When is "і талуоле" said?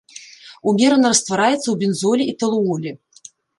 2.33-2.91